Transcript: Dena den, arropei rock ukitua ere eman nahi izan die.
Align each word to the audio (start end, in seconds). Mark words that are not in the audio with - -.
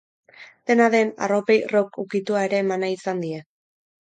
Dena 0.71 0.87
den, 0.95 1.11
arropei 1.25 1.57
rock 1.75 2.01
ukitua 2.05 2.47
ere 2.49 2.63
eman 2.63 2.85
nahi 2.87 2.97
izan 3.01 3.23
die. 3.27 3.45